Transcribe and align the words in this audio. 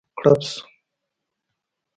کړپ 0.17 0.41
شو. 0.49 0.61